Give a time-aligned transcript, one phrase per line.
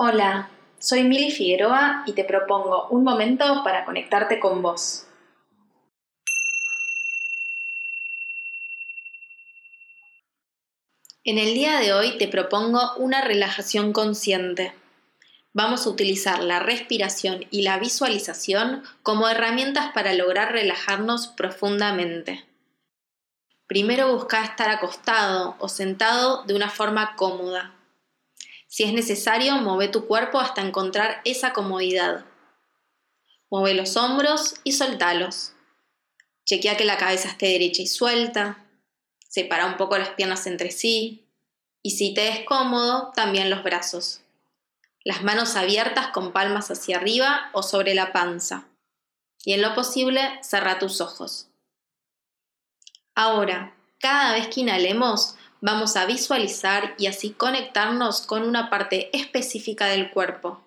[0.00, 0.48] Hola,
[0.78, 5.08] soy Mili Figueroa y te propongo un momento para conectarte con vos.
[11.24, 14.72] En el día de hoy te propongo una relajación consciente.
[15.52, 22.46] Vamos a utilizar la respiración y la visualización como herramientas para lograr relajarnos profundamente.
[23.66, 27.74] Primero busca estar acostado o sentado de una forma cómoda.
[28.68, 32.26] Si es necesario, mueve tu cuerpo hasta encontrar esa comodidad.
[33.50, 35.52] Mueve los hombros y soltalos.
[36.44, 38.66] Chequea que la cabeza esté derecha y suelta.
[39.26, 41.26] Separa un poco las piernas entre sí.
[41.82, 44.20] Y si te es cómodo, también los brazos.
[45.02, 48.68] Las manos abiertas con palmas hacia arriba o sobre la panza.
[49.44, 51.48] Y en lo posible, cerra tus ojos.
[53.14, 59.86] Ahora, cada vez que inhalemos, vamos a visualizar y así conectarnos con una parte específica
[59.86, 60.62] del cuerpo.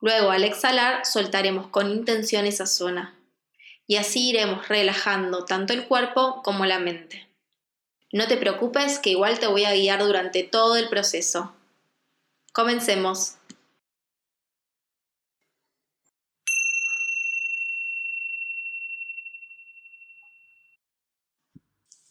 [0.00, 3.14] Luego, al exhalar, soltaremos con intención esa zona.
[3.86, 7.28] Y así iremos relajando tanto el cuerpo como la mente.
[8.12, 11.54] No te preocupes que igual te voy a guiar durante todo el proceso.
[12.52, 13.36] Comencemos.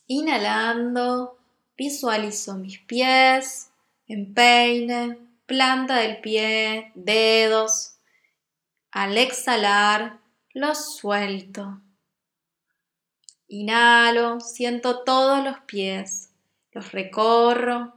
[0.08, 1.38] Inhalando,
[1.78, 3.72] visualizo mis pies,
[4.08, 7.98] empeine, planta del pie, dedos.
[8.92, 10.20] Al exhalar,
[10.54, 11.82] los suelto.
[13.48, 16.32] Inhalo, siento todos los pies,
[16.72, 17.94] los recorro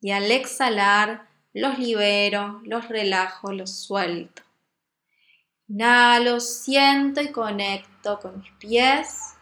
[0.00, 4.42] y al exhalar los libero, los relajo, los suelto.
[5.68, 9.34] Inhalo, siento y conecto con mis pies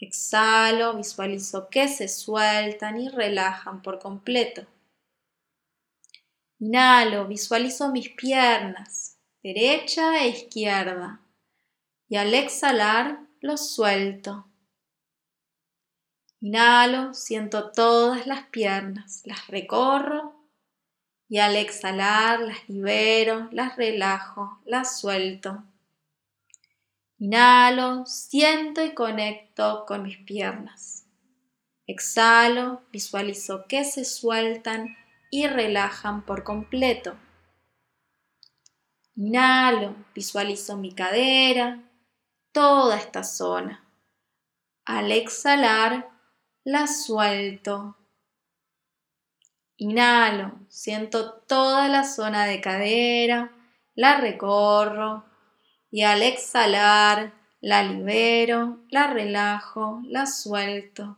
[0.00, 4.66] Exhalo, visualizo que se sueltan y relajan por completo.
[6.60, 11.20] Inhalo, visualizo mis piernas, derecha e izquierda.
[12.08, 14.46] Y al exhalar, los suelto.
[16.40, 20.34] Inhalo, siento todas las piernas, las recorro
[21.28, 25.64] y al exhalar las libero, las relajo, las suelto.
[27.20, 31.04] Inhalo, siento y conecto con mis piernas.
[31.84, 34.96] Exhalo, visualizo que se sueltan
[35.28, 37.16] y relajan por completo.
[39.16, 41.82] Inhalo, visualizo mi cadera,
[42.52, 43.84] toda esta zona.
[44.84, 46.08] Al exhalar,
[46.62, 47.96] la suelto.
[49.76, 53.50] Inhalo, siento toda la zona de cadera,
[53.96, 55.27] la recorro,
[55.90, 61.16] y al exhalar la libero, la relajo, la suelto.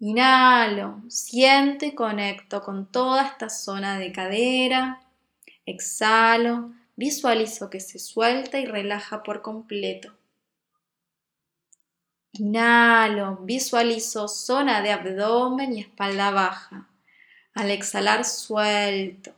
[0.00, 5.00] Inhalo, siento y conecto con toda esta zona de cadera.
[5.64, 10.12] Exhalo, visualizo que se suelta y relaja por completo.
[12.32, 16.88] Inhalo, visualizo zona de abdomen y espalda baja.
[17.54, 19.32] Al exhalar suelto.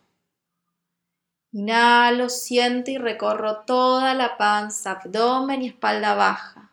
[1.56, 6.70] Inhalo, siento y recorro toda la panza, abdomen y espalda baja.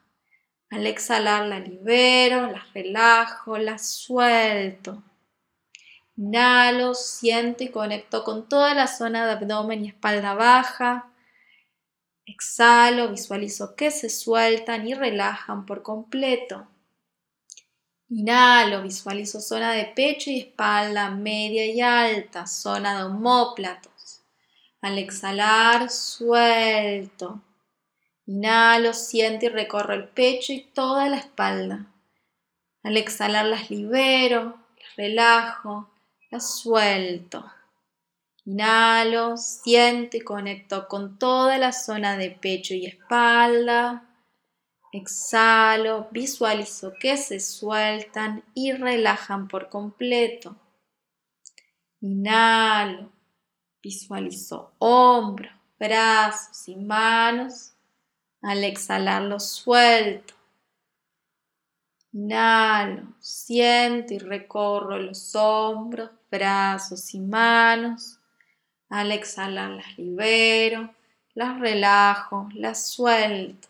[0.69, 5.01] Al exhalar la libero, la relajo, la suelto.
[6.17, 11.09] Inhalo, siento y conecto con toda la zona de abdomen y espalda baja.
[12.25, 16.67] Exhalo, visualizo que se sueltan y relajan por completo.
[18.09, 23.93] Inhalo, visualizo zona de pecho y espalda media y alta, zona de homóplato.
[24.83, 27.41] Al exhalar, suelto.
[28.25, 31.85] Inhalo, siento y recorro el pecho y toda la espalda.
[32.83, 35.89] Al exhalar las libero, las relajo,
[36.29, 37.49] las suelto.
[38.44, 44.03] Inhalo, siento y conecto con toda la zona de pecho y espalda.
[44.91, 50.57] Exhalo, visualizo que se sueltan y relajan por completo.
[52.01, 53.13] Inhalo,
[53.83, 57.74] Visualizo hombros, brazos y manos.
[58.41, 60.33] Al exhalar los suelto.
[62.13, 68.19] Inhalo, siento y recorro los hombros, brazos y manos.
[68.88, 70.94] Al exhalar las libero,
[71.33, 73.68] las relajo, las suelto.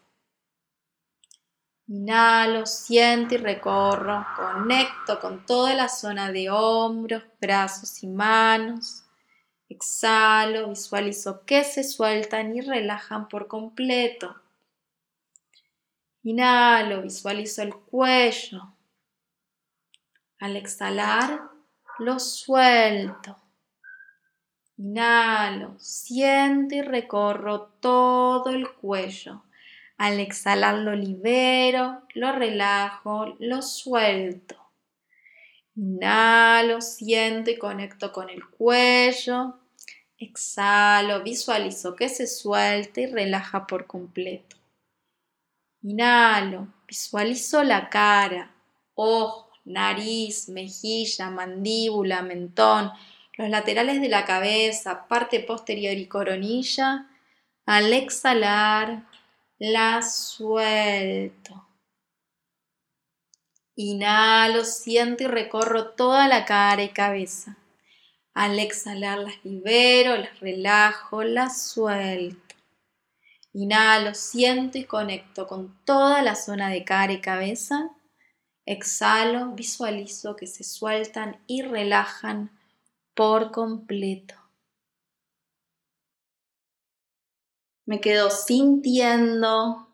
[1.88, 9.03] Inhalo, siento y recorro, conecto con toda la zona de hombros, brazos y manos.
[9.74, 14.36] Exhalo, visualizo que se sueltan y relajan por completo.
[16.22, 18.76] Inhalo, visualizo el cuello.
[20.40, 21.50] Al exhalar,
[21.98, 23.36] lo suelto.
[24.78, 29.44] Inhalo, siento y recorro todo el cuello.
[29.98, 34.56] Al exhalar lo libero, lo relajo, lo suelto.
[35.76, 39.63] Inhalo, siento y conecto con el cuello.
[40.24, 44.56] Exhalo, visualizo que se suelta y relaja por completo.
[45.82, 48.56] Inhalo, visualizo la cara,
[48.96, 52.92] ojos, nariz, mejilla, mandíbula, mentón,
[53.38, 57.10] los laterales de la cabeza, parte posterior y coronilla.
[57.66, 59.04] Al exhalar,
[59.60, 61.68] la suelto.
[63.76, 67.58] Inhalo, siento y recorro toda la cara y cabeza.
[68.34, 72.56] Al exhalar las libero, las relajo, las suelto.
[73.54, 77.92] Inhalo, siento y conecto con toda la zona de cara y cabeza.
[78.66, 82.50] Exhalo, visualizo que se sueltan y relajan
[83.14, 84.36] por completo.
[87.86, 89.88] Me quedo sintiendo,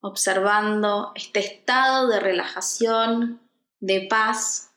[0.00, 3.40] observando este estado de relajación,
[3.80, 4.70] de paz.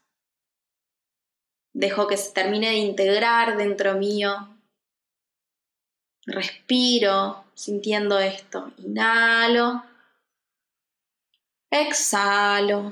[1.80, 4.50] Dejo que se termine de integrar dentro mío.
[6.26, 8.74] Respiro sintiendo esto.
[8.80, 9.82] Inhalo.
[11.72, 12.92] Exhalo.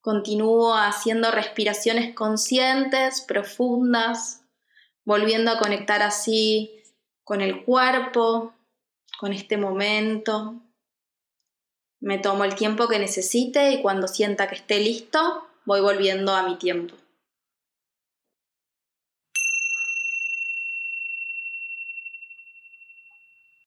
[0.00, 4.42] Continúo haciendo respiraciones conscientes, profundas,
[5.04, 6.82] volviendo a conectar así
[7.22, 8.54] con el cuerpo,
[9.20, 10.56] con este momento.
[12.00, 16.42] Me tomo el tiempo que necesite y cuando sienta que esté listo, voy volviendo a
[16.42, 16.96] mi tiempo.